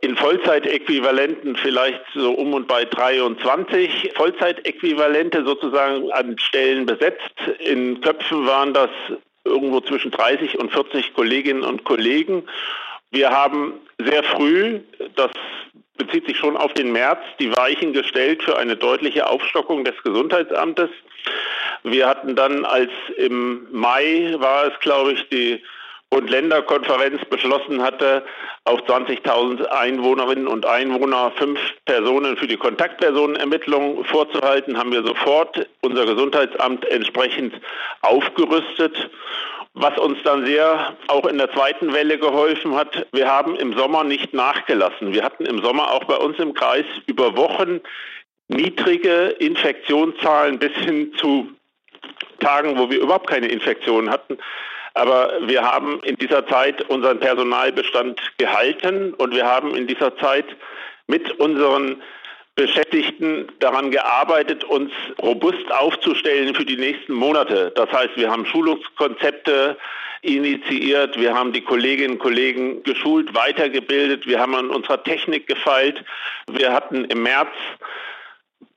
in 0.00 0.16
Vollzeitäquivalenten 0.16 1.56
vielleicht 1.56 2.02
so 2.14 2.30
um 2.32 2.52
und 2.52 2.68
bei 2.68 2.84
23 2.84 4.12
Vollzeitäquivalente 4.16 5.46
sozusagen 5.46 6.12
an 6.12 6.38
Stellen 6.38 6.84
besetzt. 6.84 7.34
In 7.60 8.02
Köpfen 8.02 8.46
waren 8.46 8.74
das 8.74 8.90
irgendwo 9.44 9.80
zwischen 9.80 10.10
30 10.10 10.58
und 10.58 10.72
40 10.72 11.14
Kolleginnen 11.14 11.62
und 11.62 11.84
Kollegen. 11.84 12.46
Wir 13.10 13.30
haben 13.30 13.74
sehr 13.98 14.22
früh, 14.22 14.80
das 15.16 15.30
bezieht 15.96 16.26
sich 16.26 16.36
schon 16.36 16.56
auf 16.56 16.72
den 16.74 16.92
März, 16.92 17.20
die 17.40 17.54
Weichen 17.56 17.92
gestellt 17.92 18.42
für 18.42 18.56
eine 18.56 18.76
deutliche 18.76 19.28
Aufstockung 19.28 19.84
des 19.84 20.00
Gesundheitsamtes. 20.02 20.90
Wir 21.82 22.06
hatten 22.06 22.36
dann, 22.36 22.64
als 22.64 22.90
im 23.16 23.66
Mai 23.72 24.34
war 24.38 24.66
es, 24.66 24.78
glaube 24.80 25.12
ich, 25.12 25.28
die 25.28 25.62
Bund-Länder-Konferenz 26.10 27.24
beschlossen 27.26 27.82
hatte, 27.82 28.24
auf 28.64 28.80
20.000 28.80 29.66
Einwohnerinnen 29.66 30.46
und 30.46 30.66
Einwohner 30.66 31.32
fünf 31.36 31.60
Personen 31.84 32.36
für 32.36 32.46
die 32.46 32.56
Kontaktpersonenermittlung 32.56 34.04
vorzuhalten, 34.04 34.78
haben 34.78 34.92
wir 34.92 35.02
sofort 35.02 35.66
unser 35.82 36.06
Gesundheitsamt 36.06 36.84
entsprechend 36.86 37.54
aufgerüstet 38.02 39.10
was 39.80 39.96
uns 39.98 40.18
dann 40.24 40.44
sehr 40.44 40.96
auch 41.06 41.26
in 41.26 41.38
der 41.38 41.52
zweiten 41.52 41.92
Welle 41.92 42.18
geholfen 42.18 42.74
hat, 42.74 43.06
wir 43.12 43.28
haben 43.28 43.56
im 43.56 43.74
Sommer 43.74 44.02
nicht 44.02 44.34
nachgelassen. 44.34 45.12
Wir 45.12 45.22
hatten 45.22 45.46
im 45.46 45.62
Sommer 45.62 45.92
auch 45.92 46.04
bei 46.04 46.16
uns 46.16 46.38
im 46.38 46.54
Kreis 46.54 46.84
über 47.06 47.36
Wochen 47.36 47.80
niedrige 48.48 49.36
Infektionszahlen 49.38 50.58
bis 50.58 50.72
hin 50.72 51.12
zu 51.16 51.50
Tagen, 52.40 52.78
wo 52.78 52.90
wir 52.90 53.00
überhaupt 53.00 53.28
keine 53.28 53.48
Infektionen 53.48 54.10
hatten. 54.10 54.38
Aber 54.98 55.32
wir 55.42 55.62
haben 55.62 56.00
in 56.02 56.16
dieser 56.16 56.44
Zeit 56.48 56.82
unseren 56.88 57.20
Personalbestand 57.20 58.20
gehalten 58.36 59.14
und 59.14 59.32
wir 59.32 59.46
haben 59.46 59.76
in 59.76 59.86
dieser 59.86 60.16
Zeit 60.16 60.44
mit 61.06 61.30
unseren 61.38 62.02
Beschäftigten 62.56 63.46
daran 63.60 63.92
gearbeitet, 63.92 64.64
uns 64.64 64.90
robust 65.22 65.70
aufzustellen 65.70 66.52
für 66.56 66.64
die 66.64 66.76
nächsten 66.76 67.12
Monate. 67.12 67.70
Das 67.76 67.92
heißt, 67.92 68.16
wir 68.16 68.28
haben 68.28 68.44
Schulungskonzepte 68.44 69.76
initiiert, 70.22 71.16
wir 71.16 71.32
haben 71.32 71.52
die 71.52 71.60
Kolleginnen 71.60 72.14
und 72.14 72.18
Kollegen 72.18 72.82
geschult, 72.82 73.32
weitergebildet, 73.36 74.26
wir 74.26 74.40
haben 74.40 74.56
an 74.56 74.70
unserer 74.70 75.04
Technik 75.04 75.46
gefeilt. 75.46 76.04
Wir 76.50 76.72
hatten 76.72 77.04
im 77.04 77.22
März 77.22 77.54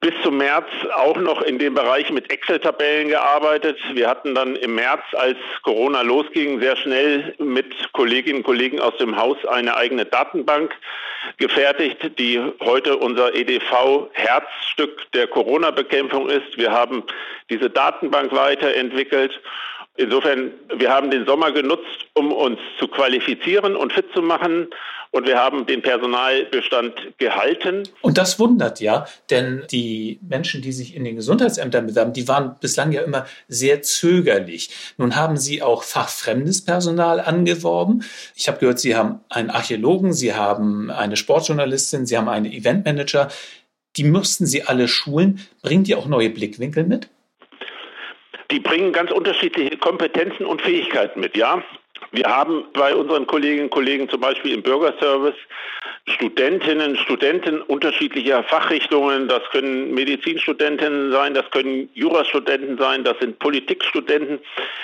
bis 0.01 0.13
zum 0.23 0.37
März 0.37 0.67
auch 0.95 1.17
noch 1.17 1.43
in 1.43 1.59
dem 1.59 1.75
Bereich 1.75 2.11
mit 2.11 2.31
Excel-Tabellen 2.31 3.09
gearbeitet. 3.09 3.77
Wir 3.93 4.09
hatten 4.09 4.33
dann 4.33 4.55
im 4.55 4.73
März, 4.75 5.03
als 5.13 5.37
Corona 5.61 6.01
losging, 6.01 6.59
sehr 6.59 6.75
schnell 6.75 7.35
mit 7.37 7.93
Kolleginnen 7.93 8.39
und 8.39 8.43
Kollegen 8.43 8.79
aus 8.79 8.97
dem 8.97 9.15
Haus 9.15 9.37
eine 9.45 9.75
eigene 9.75 10.05
Datenbank 10.05 10.75
gefertigt, 11.37 12.17
die 12.17 12.41
heute 12.61 12.97
unser 12.97 13.35
EDV-Herzstück 13.35 15.11
der 15.13 15.27
Corona-Bekämpfung 15.27 16.29
ist. 16.29 16.57
Wir 16.57 16.71
haben 16.71 17.03
diese 17.51 17.69
Datenbank 17.69 18.31
weiterentwickelt 18.31 19.39
Insofern, 19.97 20.51
wir 20.77 20.89
haben 20.89 21.11
den 21.11 21.25
Sommer 21.25 21.51
genutzt, 21.51 22.07
um 22.13 22.31
uns 22.31 22.59
zu 22.79 22.87
qualifizieren 22.87 23.75
und 23.75 23.91
fit 23.91 24.05
zu 24.13 24.21
machen. 24.21 24.67
Und 25.13 25.27
wir 25.27 25.37
haben 25.37 25.65
den 25.65 25.81
Personalbestand 25.81 26.93
gehalten. 27.17 27.83
Und 27.99 28.17
das 28.17 28.39
wundert 28.39 28.79
ja, 28.79 29.05
denn 29.29 29.63
die 29.69 30.19
Menschen, 30.21 30.61
die 30.61 30.71
sich 30.71 30.95
in 30.95 31.03
den 31.03 31.17
Gesundheitsämtern 31.17 31.87
bewerben, 31.87 32.13
die 32.13 32.29
waren 32.29 32.55
bislang 32.61 32.93
ja 32.93 33.01
immer 33.01 33.25
sehr 33.49 33.81
zögerlich. 33.81 34.69
Nun 34.97 35.17
haben 35.17 35.35
Sie 35.35 35.61
auch 35.61 35.83
fachfremdes 35.83 36.63
Personal 36.63 37.19
angeworben. 37.19 38.05
Ich 38.35 38.47
habe 38.47 38.59
gehört, 38.59 38.79
Sie 38.79 38.95
haben 38.95 39.19
einen 39.27 39.49
Archäologen, 39.49 40.13
Sie 40.13 40.33
haben 40.33 40.89
eine 40.89 41.17
Sportjournalistin, 41.17 42.05
Sie 42.05 42.17
haben 42.17 42.29
einen 42.29 42.45
Eventmanager. 42.45 43.27
Die 43.97 44.05
mussten 44.05 44.45
Sie 44.45 44.63
alle 44.63 44.87
schulen. 44.87 45.45
Bringen 45.61 45.83
die 45.83 45.95
auch 45.95 46.05
neue 46.05 46.29
Blickwinkel 46.29 46.85
mit? 46.85 47.09
Die 48.51 48.59
bringen 48.59 48.91
ganz 48.91 49.11
unterschiedliche 49.11 49.77
Kompetenzen 49.77 50.45
und 50.45 50.61
Fähigkeiten 50.61 51.19
mit, 51.19 51.35
ja. 51.35 51.63
Wir 52.11 52.25
haben 52.25 52.65
bei 52.73 52.93
unseren 52.93 53.25
Kolleginnen 53.25 53.65
und 53.65 53.69
Kollegen 53.69 54.09
zum 54.09 54.19
Beispiel 54.19 54.53
im 54.53 54.61
Bürgerservice 54.61 55.35
Studentinnen, 56.07 56.97
Studenten 56.97 57.61
unterschiedlicher 57.61 58.43
Fachrichtungen. 58.43 59.27
Das 59.27 59.43
können 59.51 59.93
Medizinstudentinnen 59.93 61.11
sein, 61.11 61.33
das 61.33 61.49
können 61.51 61.89
Jurastudenten 61.93 62.77
sein, 62.77 63.03
das 63.03 63.17
sind 63.19 63.37
Politikstudenten. 63.39 64.39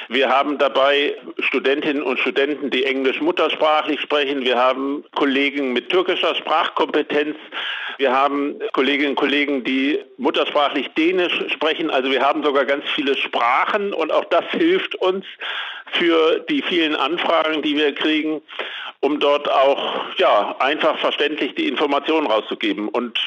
Wir 0.10 0.30
haben 0.30 0.58
dabei 0.58 1.16
Studentinnen 1.40 2.04
und 2.04 2.20
Studenten, 2.20 2.70
die 2.70 2.86
Englisch 2.86 3.20
muttersprachlich 3.20 4.00
sprechen. 4.00 4.42
Wir 4.42 4.58
haben 4.58 5.04
Kollegen 5.16 5.74
mit 5.74 5.90
türkischer 5.90 6.36
Sprachkompetenz. 6.36 7.36
Wir 7.98 8.14
haben 8.14 8.60
Kolleginnen 8.74 9.12
und 9.12 9.16
Kollegen, 9.16 9.64
die 9.64 10.00
muttersprachlich 10.18 10.88
Dänisch 10.90 11.34
sprechen. 11.52 11.90
Also 11.90 12.12
wir 12.12 12.22
haben 12.22 12.44
sogar 12.44 12.66
ganz 12.66 12.86
viele 12.94 13.18
Sprachen 13.18 13.92
und 13.92 14.12
auch 14.12 14.26
das 14.26 14.46
hilft 14.52 14.94
uns 14.96 15.26
für 15.94 16.46
die 16.50 16.62
vielen 16.62 16.96
Anfragen, 16.96 17.62
die 17.64 17.76
wir 17.76 17.94
kriegen, 17.96 18.42
um 19.00 19.20
dort 19.20 19.50
auch 19.50 20.06
ja, 20.18 20.56
einfach 20.60 20.98
verständlich 21.00 21.56
die 21.56 21.68
Informationen 21.68 22.28
rauszugeben. 22.28 22.90
Und 22.90 23.20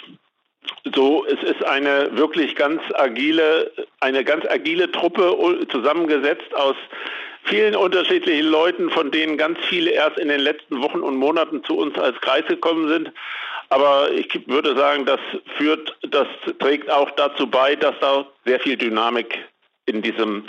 so, 0.94 1.24
es 1.26 1.42
ist 1.42 1.64
eine 1.64 2.16
wirklich 2.16 2.56
ganz 2.56 2.82
agile, 2.94 3.70
eine 4.00 4.24
ganz 4.24 4.44
agile 4.46 4.90
Truppe 4.90 5.66
zusammengesetzt 5.70 6.54
aus 6.54 6.76
vielen 7.44 7.74
unterschiedlichen 7.74 8.46
Leuten, 8.46 8.90
von 8.90 9.10
denen 9.10 9.36
ganz 9.36 9.58
viele 9.68 9.90
erst 9.90 10.18
in 10.18 10.28
den 10.28 10.40
letzten 10.40 10.80
Wochen 10.82 11.00
und 11.00 11.16
Monaten 11.16 11.64
zu 11.64 11.76
uns 11.76 11.98
als 11.98 12.20
Kreis 12.20 12.46
gekommen 12.46 12.88
sind. 12.88 13.12
Aber 13.68 14.10
ich 14.10 14.48
würde 14.48 14.76
sagen, 14.76 15.06
das 15.06 15.20
führt, 15.56 15.96
das 16.02 16.26
trägt 16.58 16.90
auch 16.90 17.10
dazu 17.12 17.46
bei, 17.46 17.76
dass 17.76 17.94
da 18.00 18.26
sehr 18.44 18.60
viel 18.60 18.76
Dynamik 18.76 19.38
in 19.90 20.02
diesem 20.02 20.44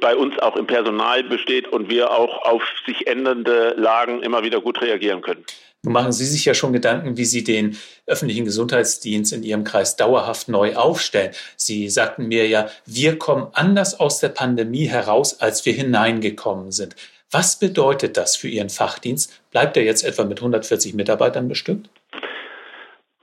bei 0.00 0.16
uns 0.16 0.38
auch 0.38 0.56
im 0.56 0.66
Personal 0.66 1.22
besteht 1.24 1.68
und 1.68 1.88
wir 1.90 2.10
auch 2.10 2.42
auf 2.42 2.62
sich 2.86 3.06
ändernde 3.06 3.74
Lagen 3.76 4.22
immer 4.22 4.42
wieder 4.42 4.60
gut 4.60 4.80
reagieren 4.80 5.22
können. 5.22 5.44
Nun 5.82 5.92
machen 5.92 6.12
Sie 6.12 6.24
sich 6.24 6.46
ja 6.46 6.54
schon 6.54 6.72
Gedanken, 6.72 7.18
wie 7.18 7.26
Sie 7.26 7.44
den 7.44 7.76
öffentlichen 8.06 8.46
Gesundheitsdienst 8.46 9.34
in 9.34 9.42
Ihrem 9.42 9.64
Kreis 9.64 9.96
dauerhaft 9.96 10.48
neu 10.48 10.76
aufstellen. 10.76 11.32
Sie 11.56 11.90
sagten 11.90 12.26
mir 12.28 12.48
ja, 12.48 12.70
wir 12.86 13.18
kommen 13.18 13.48
anders 13.52 14.00
aus 14.00 14.18
der 14.18 14.30
Pandemie 14.30 14.86
heraus, 14.86 15.40
als 15.40 15.66
wir 15.66 15.74
hineingekommen 15.74 16.72
sind. 16.72 16.96
Was 17.30 17.58
bedeutet 17.58 18.16
das 18.16 18.36
für 18.36 18.48
Ihren 18.48 18.70
Fachdienst? 18.70 19.42
Bleibt 19.50 19.76
er 19.76 19.82
jetzt 19.82 20.04
etwa 20.04 20.24
mit 20.24 20.38
140 20.38 20.94
Mitarbeitern 20.94 21.48
bestückt? 21.48 21.90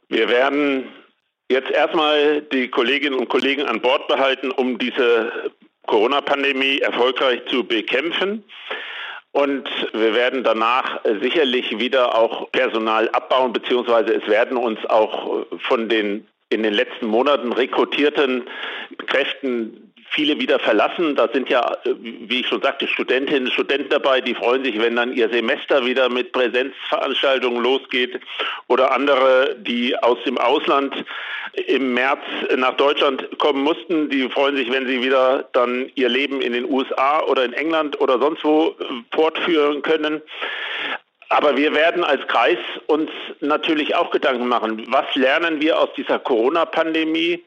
Wir 0.09 0.29
werden 0.29 0.83
jetzt 1.51 1.71
erstmal 1.71 2.41
die 2.41 2.69
Kolleginnen 2.69 3.17
und 3.17 3.29
Kollegen 3.29 3.63
an 3.63 3.81
Bord 3.81 4.07
behalten, 4.07 4.51
um 4.51 4.77
diese 4.77 5.51
Corona-Pandemie 5.87 6.79
erfolgreich 6.79 7.41
zu 7.47 7.63
bekämpfen. 7.63 8.43
Und 9.33 9.69
wir 9.93 10.13
werden 10.13 10.43
danach 10.43 10.99
sicherlich 11.21 11.79
wieder 11.79 12.17
auch 12.17 12.51
Personal 12.51 13.07
abbauen, 13.09 13.53
beziehungsweise 13.53 14.13
es 14.13 14.27
werden 14.27 14.57
uns 14.57 14.85
auch 14.85 15.45
von 15.67 15.87
den 15.87 16.27
in 16.49 16.63
den 16.63 16.73
letzten 16.73 17.07
Monaten 17.07 17.53
rekrutierten 17.53 18.43
Kräften 19.07 19.93
viele 20.11 20.39
wieder 20.39 20.59
verlassen. 20.59 21.15
Da 21.15 21.27
sind 21.33 21.49
ja, 21.49 21.77
wie 21.85 22.41
ich 22.41 22.47
schon 22.47 22.61
sagte, 22.61 22.87
Studentinnen 22.87 23.45
und 23.45 23.53
Studenten 23.53 23.89
dabei, 23.89 24.21
die 24.21 24.35
freuen 24.35 24.63
sich, 24.63 24.79
wenn 24.79 24.95
dann 24.95 25.13
ihr 25.13 25.29
Semester 25.29 25.85
wieder 25.85 26.09
mit 26.09 26.31
Präsenzveranstaltungen 26.31 27.63
losgeht 27.63 28.19
oder 28.67 28.91
andere, 28.91 29.55
die 29.59 29.97
aus 29.97 30.17
dem 30.25 30.37
Ausland 30.37 30.93
im 31.67 31.93
März 31.93 32.21
nach 32.55 32.75
Deutschland 32.77 33.27
kommen 33.39 33.63
mussten, 33.63 34.09
die 34.09 34.29
freuen 34.29 34.55
sich, 34.55 34.71
wenn 34.71 34.87
sie 34.87 35.01
wieder 35.01 35.49
dann 35.53 35.91
ihr 35.95 36.09
Leben 36.09 36.41
in 36.41 36.53
den 36.53 36.69
USA 36.69 37.23
oder 37.23 37.43
in 37.43 37.53
England 37.53 37.99
oder 37.99 38.19
sonst 38.19 38.43
wo 38.43 38.75
fortführen 39.11 39.81
können. 39.81 40.21
Aber 41.31 41.55
wir 41.55 41.73
werden 41.73 42.03
als 42.03 42.27
Kreis 42.27 42.57
uns 42.87 43.09
natürlich 43.39 43.95
auch 43.95 44.11
Gedanken 44.11 44.49
machen, 44.49 44.83
was 44.91 45.05
lernen 45.15 45.61
wir 45.61 45.79
aus 45.79 45.87
dieser 45.95 46.19
Corona-Pandemie? 46.19 47.41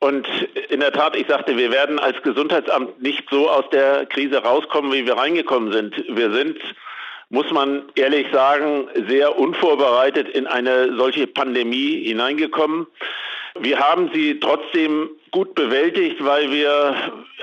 Und 0.00 0.28
in 0.68 0.80
der 0.80 0.92
Tat, 0.92 1.16
ich 1.16 1.28
sagte, 1.28 1.56
wir 1.56 1.72
werden 1.72 1.98
als 1.98 2.20
Gesundheitsamt 2.22 3.00
nicht 3.00 3.24
so 3.30 3.48
aus 3.48 3.64
der 3.70 4.04
Krise 4.04 4.42
rauskommen, 4.42 4.92
wie 4.92 5.06
wir 5.06 5.16
reingekommen 5.16 5.72
sind. 5.72 5.94
Wir 6.08 6.30
sind, 6.30 6.58
muss 7.30 7.50
man 7.50 7.84
ehrlich 7.94 8.26
sagen, 8.34 8.88
sehr 9.08 9.38
unvorbereitet 9.38 10.28
in 10.28 10.46
eine 10.46 10.94
solche 10.98 11.26
Pandemie 11.26 12.04
hineingekommen. 12.04 12.86
Wir 13.60 13.78
haben 13.78 14.10
sie 14.14 14.40
trotzdem 14.40 15.10
gut 15.30 15.54
bewältigt, 15.54 16.24
weil 16.24 16.50
wir 16.50 16.94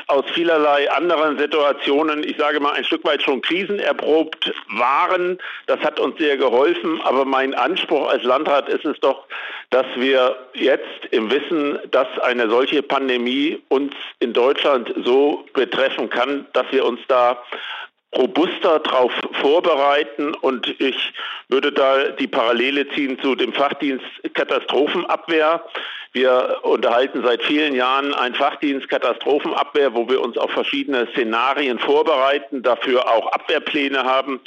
aus 0.07 0.25
vielerlei 0.33 0.89
anderen 0.91 1.37
Situationen, 1.37 2.23
ich 2.23 2.37
sage 2.37 2.59
mal, 2.59 2.73
ein 2.73 2.83
Stück 2.83 3.03
weit 3.03 3.21
schon 3.21 3.41
krisenerprobt 3.41 4.51
waren. 4.69 5.37
Das 5.67 5.79
hat 5.81 5.99
uns 5.99 6.17
sehr 6.17 6.37
geholfen. 6.37 6.99
Aber 7.01 7.25
mein 7.25 7.53
Anspruch 7.53 8.09
als 8.09 8.23
Landrat 8.23 8.69
ist 8.69 8.85
es 8.85 8.99
doch, 8.99 9.25
dass 9.69 9.85
wir 9.95 10.35
jetzt 10.53 11.05
im 11.11 11.29
Wissen, 11.29 11.79
dass 11.91 12.07
eine 12.19 12.49
solche 12.49 12.81
Pandemie 12.81 13.61
uns 13.69 13.93
in 14.19 14.33
Deutschland 14.33 14.91
so 15.03 15.45
betreffen 15.53 16.09
kann, 16.09 16.47
dass 16.53 16.65
wir 16.71 16.85
uns 16.85 17.01
da 17.07 17.43
robuster 18.17 18.79
darauf 18.79 19.11
vorbereiten 19.41 20.33
und 20.33 20.67
ich 20.79 21.13
würde 21.47 21.71
da 21.71 22.09
die 22.09 22.27
Parallele 22.27 22.87
ziehen 22.89 23.19
zu 23.21 23.35
dem 23.35 23.53
Fachdienst 23.53 24.05
Katastrophenabwehr. 24.33 25.63
Wir 26.11 26.57
unterhalten 26.63 27.21
seit 27.23 27.43
vielen 27.43 27.75
Jahren 27.75 28.15
einen 28.15 28.33
Fachdienst 28.33 28.89
Katastrophenabwehr, 28.89 29.93
wo 29.93 30.09
wir 30.09 30.21
uns 30.21 30.37
auf 30.37 30.49
verschiedene 30.51 31.07
Szenarien 31.11 31.77
vorbereiten, 31.77 32.63
dafür 32.63 33.07
auch 33.07 33.31
Abwehrpläne 33.31 34.03
haben 34.03 34.39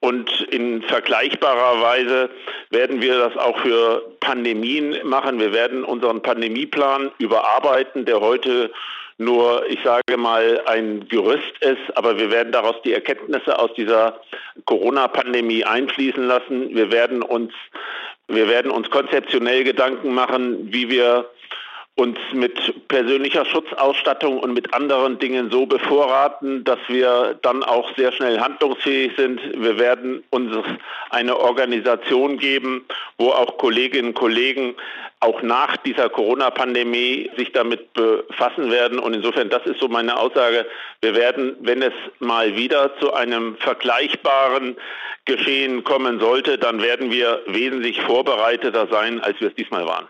und 0.00 0.40
in 0.50 0.82
vergleichbarer 0.82 1.82
Weise 1.82 2.30
werden 2.70 3.02
wir 3.02 3.18
das 3.18 3.36
auch 3.36 3.58
für 3.58 4.02
Pandemien 4.20 4.96
machen. 5.06 5.38
Wir 5.38 5.52
werden 5.52 5.84
unseren 5.84 6.22
Pandemieplan 6.22 7.10
überarbeiten, 7.18 8.06
der 8.06 8.20
heute 8.20 8.72
nur, 9.20 9.68
ich 9.68 9.78
sage 9.84 10.16
mal, 10.16 10.62
ein 10.64 11.06
Gerüst 11.08 11.52
ist, 11.60 11.94
aber 11.94 12.18
wir 12.18 12.30
werden 12.30 12.52
daraus 12.52 12.76
die 12.84 12.94
Erkenntnisse 12.94 13.58
aus 13.58 13.70
dieser 13.74 14.18
Corona-Pandemie 14.64 15.62
einfließen 15.62 16.24
lassen. 16.26 16.74
Wir 16.74 16.90
werden 16.90 17.22
uns, 17.22 17.52
wir 18.28 18.48
werden 18.48 18.70
uns 18.70 18.88
konzeptionell 18.88 19.62
Gedanken 19.62 20.14
machen, 20.14 20.72
wie 20.72 20.88
wir 20.88 21.28
uns 22.00 22.18
mit 22.32 22.88
persönlicher 22.88 23.44
Schutzausstattung 23.44 24.38
und 24.38 24.54
mit 24.54 24.72
anderen 24.72 25.18
Dingen 25.18 25.50
so 25.50 25.66
bevorraten, 25.66 26.64
dass 26.64 26.78
wir 26.88 27.38
dann 27.42 27.62
auch 27.62 27.94
sehr 27.94 28.10
schnell 28.12 28.40
handlungsfähig 28.40 29.12
sind. 29.18 29.38
Wir 29.54 29.78
werden 29.78 30.24
uns 30.30 30.56
eine 31.10 31.38
Organisation 31.38 32.38
geben, 32.38 32.86
wo 33.18 33.28
auch 33.28 33.58
Kolleginnen 33.58 34.08
und 34.08 34.14
Kollegen 34.14 34.76
auch 35.20 35.42
nach 35.42 35.76
dieser 35.76 36.08
Corona-Pandemie 36.08 37.30
sich 37.36 37.52
damit 37.52 37.92
befassen 37.92 38.70
werden. 38.70 38.98
Und 38.98 39.12
insofern, 39.12 39.50
das 39.50 39.66
ist 39.66 39.78
so 39.78 39.88
meine 39.88 40.16
Aussage, 40.16 40.64
wir 41.02 41.14
werden, 41.14 41.54
wenn 41.60 41.82
es 41.82 41.92
mal 42.18 42.56
wieder 42.56 42.96
zu 42.98 43.12
einem 43.12 43.56
vergleichbaren 43.58 44.74
Geschehen 45.26 45.84
kommen 45.84 46.18
sollte, 46.18 46.56
dann 46.56 46.80
werden 46.80 47.10
wir 47.10 47.42
wesentlich 47.46 48.00
vorbereiteter 48.00 48.88
sein, 48.90 49.20
als 49.20 49.38
wir 49.38 49.48
es 49.48 49.54
diesmal 49.54 49.84
waren. 49.84 50.08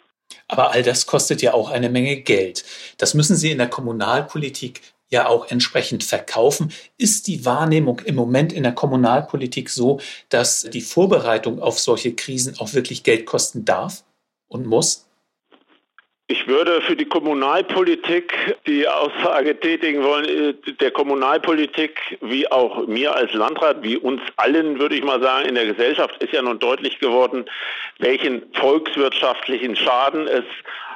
Aber 0.48 0.72
all 0.72 0.82
das 0.82 1.06
kostet 1.06 1.42
ja 1.42 1.54
auch 1.54 1.70
eine 1.70 1.90
Menge 1.90 2.16
Geld. 2.16 2.64
Das 2.98 3.14
müssen 3.14 3.36
Sie 3.36 3.50
in 3.50 3.58
der 3.58 3.68
Kommunalpolitik 3.68 4.80
ja 5.10 5.26
auch 5.26 5.50
entsprechend 5.50 6.04
verkaufen. 6.04 6.72
Ist 6.96 7.26
die 7.26 7.44
Wahrnehmung 7.44 8.00
im 8.00 8.14
Moment 8.14 8.52
in 8.52 8.62
der 8.62 8.72
Kommunalpolitik 8.72 9.68
so, 9.68 10.00
dass 10.28 10.62
die 10.62 10.80
Vorbereitung 10.80 11.60
auf 11.60 11.78
solche 11.78 12.14
Krisen 12.14 12.58
auch 12.58 12.72
wirklich 12.72 13.02
Geld 13.02 13.26
kosten 13.26 13.64
darf 13.64 14.04
und 14.48 14.66
muss? 14.66 15.09
Ich 16.30 16.46
würde 16.46 16.80
für 16.82 16.94
die 16.94 17.06
Kommunalpolitik 17.06 18.32
die 18.64 18.86
Aussage 18.86 19.58
tätigen 19.58 20.04
wollen, 20.04 20.28
äh, 20.28 20.72
der 20.74 20.92
Kommunalpolitik 20.92 22.18
wie 22.20 22.48
auch 22.48 22.86
mir 22.86 23.16
als 23.16 23.32
Landrat, 23.32 23.82
wie 23.82 23.96
uns 23.96 24.22
allen, 24.36 24.78
würde 24.78 24.94
ich 24.94 25.02
mal 25.02 25.20
sagen, 25.20 25.48
in 25.48 25.56
der 25.56 25.66
Gesellschaft 25.66 26.22
ist 26.22 26.32
ja 26.32 26.40
nun 26.40 26.60
deutlich 26.60 27.00
geworden, 27.00 27.46
welchen 27.98 28.42
volkswirtschaftlichen 28.52 29.74
Schaden 29.74 30.28
es 30.28 30.44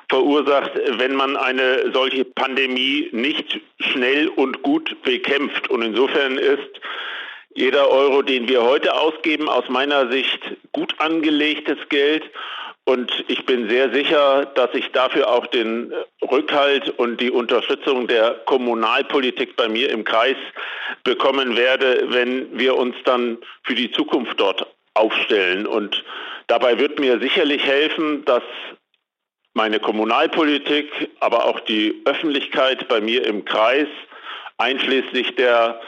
verursacht, 0.09 0.71
wenn 0.99 1.17
man 1.17 1.37
eine 1.37 1.91
solche 1.93 2.25
Pandemie 2.25 3.09
nicht 3.11 3.59
schnell 3.81 4.29
und 4.29 4.63
gut 4.63 4.97
bekämpft. 5.03 5.69
Und 5.69 5.83
insofern 5.83 6.39
ist 6.39 6.81
jeder 7.57 7.91
Euro, 7.91 8.23
den 8.23 8.47
wir 8.49 8.63
heute 8.63 8.95
ausgeben, 8.95 9.49
aus 9.49 9.69
meiner 9.69 10.13
Sicht 10.13 10.41
gut 10.71 10.95
angelegtes 10.99 11.79
Geld. 11.89 12.23
Und 12.87 13.25
ich 13.29 13.47
bin 13.47 13.69
sehr 13.71 13.93
sicher, 13.95 14.45
dass 14.55 14.75
ich 14.75 14.93
dafür 14.93 15.31
auch 15.31 15.47
den 15.47 15.93
Rückhalt 16.23 16.91
und 16.99 17.19
die 17.19 17.31
Unterstützung 17.31 18.07
der 18.07 18.33
Kommunalpolitik 18.45 19.57
bei 19.57 19.69
mir 19.69 19.89
im 19.89 20.05
Kreis 20.05 20.37
bekommen 21.03 21.57
werde, 21.57 22.05
wenn 22.09 22.59
wir 22.59 22.77
uns 22.77 22.95
dann 23.05 23.39
für 23.63 23.75
die 23.75 23.91
Zukunft 23.91 24.39
dort 24.39 24.67
aufstellen. 24.93 25.67
Und 25.67 26.05
dabei 26.47 26.79
wird 26.79 26.99
mir 26.99 27.19
sicherlich 27.21 27.65
helfen, 27.65 28.25
dass 28.27 28.43
meine 29.55 29.81
Kommunalpolitik, 29.81 30.91
aber 31.21 31.47
auch 31.47 31.61
die 31.61 32.03
Öffentlichkeit 32.05 32.87
bei 32.89 33.01
mir 33.01 33.25
im 33.25 33.47
Kreis, 33.47 33.89
einschließlich 34.59 35.37
der 35.37 35.81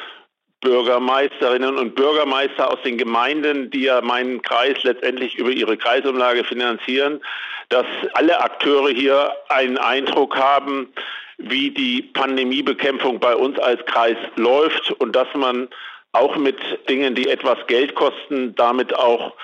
Bürgermeisterinnen 0.61 1.77
und 1.77 1.95
Bürgermeister 1.95 2.71
aus 2.71 2.83
den 2.83 2.99
Gemeinden, 2.99 3.71
die 3.71 3.83
ja 3.83 4.01
meinen 4.01 4.43
Kreis 4.43 4.83
letztendlich 4.83 5.37
über 5.37 5.51
ihre 5.51 5.77
Kreisumlage 5.77 6.45
finanzieren, 6.45 7.21
dass 7.69 7.87
alle 8.15 8.41
Akteure 8.41 8.91
hier 8.91 9.33
einen 9.49 9.79
Eindruck 9.79 10.37
haben, 10.37 10.93
wie 11.39 11.71
die 11.71 12.03
Pandemiebekämpfung 12.03 13.21
bei 13.21 13.35
uns 13.35 13.59
als 13.59 13.85
Kreis 13.87 14.17
läuft 14.37 14.91
und 14.93 15.15
dass 15.15 15.29
man 15.35 15.69
auch 16.13 16.37
mit 16.37 16.57
Dingen, 16.89 17.15
die 17.15 17.29
etwas 17.29 17.59
Geld 17.67 17.95
kosten, 17.95 18.55
damit 18.55 18.95
auch 18.95 19.35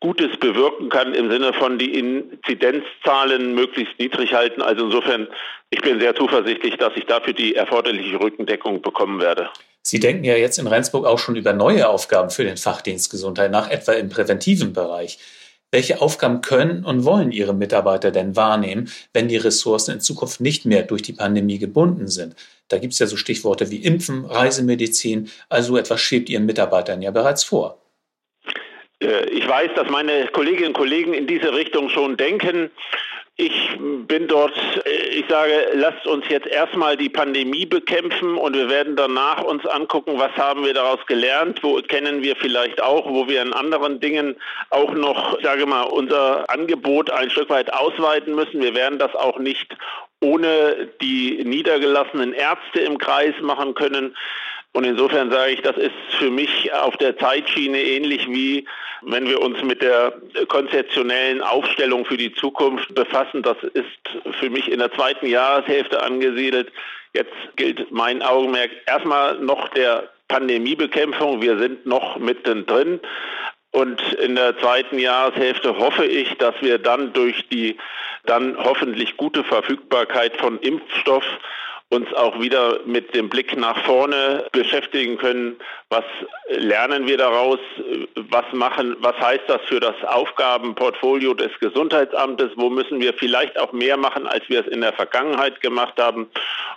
Gutes 0.00 0.36
bewirken 0.36 0.90
kann 0.90 1.14
im 1.14 1.30
Sinne 1.30 1.52
von 1.52 1.78
die 1.78 1.98
Inzidenzzahlen 1.98 3.54
möglichst 3.54 3.98
niedrig 3.98 4.32
halten. 4.32 4.62
Also 4.62 4.84
insofern, 4.84 5.26
ich 5.70 5.80
bin 5.80 5.98
sehr 5.98 6.14
zuversichtlich, 6.14 6.76
dass 6.76 6.92
ich 6.96 7.06
dafür 7.06 7.32
die 7.32 7.56
erforderliche 7.56 8.20
Rückendeckung 8.20 8.80
bekommen 8.80 9.20
werde. 9.20 9.50
Sie 9.88 10.00
denken 10.00 10.22
ja 10.22 10.36
jetzt 10.36 10.58
in 10.58 10.66
Rendsburg 10.66 11.06
auch 11.06 11.18
schon 11.18 11.34
über 11.34 11.54
neue 11.54 11.88
Aufgaben 11.88 12.28
für 12.28 12.44
den 12.44 12.58
Fachdienst 12.58 13.10
Gesundheit 13.10 13.50
nach, 13.50 13.70
etwa 13.70 13.92
im 13.92 14.10
präventiven 14.10 14.74
Bereich. 14.74 15.18
Welche 15.70 16.02
Aufgaben 16.02 16.42
können 16.42 16.84
und 16.84 17.06
wollen 17.06 17.32
Ihre 17.32 17.54
Mitarbeiter 17.54 18.10
denn 18.10 18.36
wahrnehmen, 18.36 18.92
wenn 19.14 19.28
die 19.28 19.38
Ressourcen 19.38 19.92
in 19.92 20.00
Zukunft 20.02 20.42
nicht 20.42 20.66
mehr 20.66 20.82
durch 20.82 21.00
die 21.00 21.14
Pandemie 21.14 21.58
gebunden 21.58 22.06
sind? 22.06 22.36
Da 22.68 22.76
gibt 22.76 22.92
es 22.92 22.98
ja 22.98 23.06
so 23.06 23.16
Stichworte 23.16 23.70
wie 23.70 23.82
Impfen, 23.82 24.26
Reisemedizin, 24.26 25.30
also 25.48 25.78
etwas 25.78 26.02
schwebt 26.02 26.28
Ihren 26.28 26.44
Mitarbeitern 26.44 27.00
ja 27.00 27.10
bereits 27.10 27.44
vor. 27.44 27.80
Äh, 29.00 29.24
ich 29.30 29.48
weiß, 29.48 29.70
dass 29.74 29.88
meine 29.88 30.26
Kolleginnen 30.26 30.68
und 30.68 30.74
Kollegen 30.74 31.14
in 31.14 31.26
diese 31.26 31.54
Richtung 31.54 31.88
schon 31.88 32.18
denken. 32.18 32.70
Ich 33.36 33.54
bin 34.06 34.28
dort, 34.28 34.52
ich 35.18 35.26
sage, 35.28 35.70
lasst 35.74 36.06
uns 36.06 36.24
jetzt 36.28 36.46
erstmal 36.46 36.96
die 36.96 37.08
Pandemie 37.08 37.66
bekämpfen 37.66 38.36
und 38.36 38.54
wir 38.54 38.68
werden 38.68 38.94
danach 38.94 39.42
uns 39.42 39.66
angucken, 39.66 40.12
was 40.16 40.30
haben 40.36 40.64
wir 40.64 40.74
daraus 40.74 41.04
gelernt, 41.06 41.62
wo 41.64 41.80
kennen 41.82 42.22
wir 42.22 42.36
vielleicht 42.36 42.80
auch, 42.80 43.04
wo 43.06 43.26
wir 43.26 43.42
in 43.42 43.52
anderen 43.52 43.98
Dingen 43.98 44.36
auch 44.70 44.92
noch, 44.94 45.40
sage 45.42 45.66
mal, 45.66 45.82
unser 45.82 46.48
Angebot 46.48 47.10
ein 47.10 47.30
Stück 47.30 47.50
weit 47.50 47.72
ausweiten 47.72 48.36
müssen. 48.36 48.62
Wir 48.62 48.76
werden 48.76 49.00
das 49.00 49.14
auch 49.16 49.38
nicht 49.40 49.76
ohne 50.20 50.88
die 51.00 51.42
niedergelassenen 51.44 52.32
Ärzte 52.32 52.80
im 52.80 52.98
Kreis 52.98 53.34
machen 53.40 53.74
können. 53.74 54.16
Und 54.72 54.84
insofern 54.84 55.30
sage 55.30 55.52
ich, 55.52 55.62
das 55.62 55.76
ist 55.76 55.92
für 56.18 56.30
mich 56.30 56.72
auf 56.72 56.96
der 56.98 57.16
Zeitschiene 57.18 57.82
ähnlich 57.82 58.28
wie 58.28 58.66
wenn 59.02 59.28
wir 59.28 59.40
uns 59.40 59.62
mit 59.62 59.82
der 59.82 60.12
konzeptionellen 60.48 61.42
Aufstellung 61.42 62.04
für 62.04 62.16
die 62.16 62.34
Zukunft 62.34 62.94
befassen. 62.94 63.42
Das 63.42 63.56
ist 63.74 64.34
für 64.40 64.50
mich 64.50 64.70
in 64.70 64.78
der 64.80 64.92
zweiten 64.92 65.26
Jahreshälfte 65.26 66.02
angesiedelt. 66.02 66.72
Jetzt 67.14 67.34
gilt 67.56 67.90
mein 67.90 68.22
Augenmerk 68.22 68.70
erstmal 68.86 69.38
noch 69.38 69.68
der 69.68 70.08
Pandemiebekämpfung. 70.28 71.40
Wir 71.40 71.58
sind 71.58 71.86
noch 71.86 72.18
mittendrin. 72.18 73.00
Und 73.70 74.00
in 74.14 74.34
der 74.34 74.58
zweiten 74.58 74.98
Jahreshälfte 74.98 75.76
hoffe 75.78 76.06
ich, 76.06 76.36
dass 76.38 76.54
wir 76.60 76.78
dann 76.78 77.12
durch 77.12 77.48
die 77.48 77.76
dann 78.24 78.56
hoffentlich 78.58 79.16
gute 79.16 79.44
Verfügbarkeit 79.44 80.36
von 80.38 80.58
Impfstoff 80.58 81.24
uns 81.90 82.12
auch 82.14 82.38
wieder 82.38 82.80
mit 82.84 83.14
dem 83.14 83.30
Blick 83.30 83.56
nach 83.56 83.82
vorne 83.84 84.44
beschäftigen 84.52 85.16
können. 85.16 85.56
Was 85.88 86.04
lernen 86.50 87.06
wir 87.06 87.16
daraus? 87.16 87.58
Was 88.28 88.44
machen, 88.52 88.96
was 89.00 89.16
heißt 89.18 89.44
das 89.48 89.62
für 89.62 89.80
das 89.80 89.94
Aufgabenportfolio 90.06 91.32
des 91.32 91.50
Gesundheitsamtes? 91.60 92.50
Wo 92.56 92.68
müssen 92.68 93.00
wir 93.00 93.14
vielleicht 93.14 93.58
auch 93.58 93.72
mehr 93.72 93.96
machen, 93.96 94.26
als 94.26 94.46
wir 94.48 94.60
es 94.60 94.66
in 94.66 94.82
der 94.82 94.92
Vergangenheit 94.92 95.62
gemacht 95.62 95.94
haben? 95.98 96.26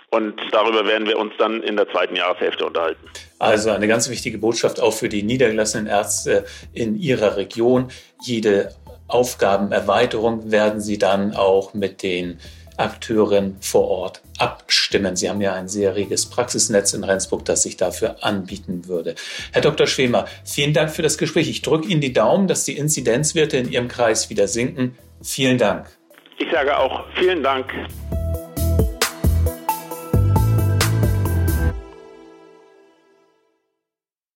Und 0.08 0.40
darüber 0.50 0.86
werden 0.86 1.06
wir 1.06 1.18
uns 1.18 1.34
dann 1.36 1.62
in 1.62 1.76
der 1.76 1.90
zweiten 1.90 2.16
Jahreshälfte 2.16 2.64
unterhalten. 2.64 3.06
Also 3.38 3.70
eine 3.70 3.88
ganz 3.88 4.08
wichtige 4.08 4.38
Botschaft 4.38 4.80
auch 4.80 4.94
für 4.94 5.10
die 5.10 5.22
niedergelassenen 5.22 5.88
Ärzte 5.88 6.46
in 6.72 6.96
Ihrer 6.96 7.36
Region. 7.36 7.88
Jede 8.22 8.74
Aufgabenerweiterung 9.08 10.50
werden 10.50 10.80
Sie 10.80 10.96
dann 10.96 11.34
auch 11.34 11.74
mit 11.74 12.02
den 12.02 12.38
Akteuren 12.76 13.56
vor 13.60 13.88
Ort 13.88 14.22
abstimmen. 14.38 15.16
Sie 15.16 15.28
haben 15.28 15.40
ja 15.40 15.54
ein 15.54 15.68
sehr 15.68 15.94
reges 15.94 16.26
Praxisnetz 16.26 16.94
in 16.94 17.04
Rendsburg, 17.04 17.44
das 17.44 17.62
sich 17.62 17.76
dafür 17.76 18.24
anbieten 18.24 18.86
würde. 18.86 19.14
Herr 19.52 19.62
Dr. 19.62 19.86
Schwemer, 19.86 20.26
vielen 20.44 20.72
Dank 20.72 20.90
für 20.90 21.02
das 21.02 21.18
Gespräch. 21.18 21.48
Ich 21.48 21.62
drücke 21.62 21.88
Ihnen 21.88 22.00
die 22.00 22.12
Daumen, 22.12 22.48
dass 22.48 22.64
die 22.64 22.76
Inzidenzwerte 22.76 23.56
in 23.56 23.70
Ihrem 23.70 23.88
Kreis 23.88 24.30
wieder 24.30 24.48
sinken. 24.48 24.96
Vielen 25.22 25.58
Dank. 25.58 25.86
Ich 26.38 26.50
sage 26.50 26.76
auch 26.76 27.04
vielen 27.14 27.42
Dank. 27.42 27.72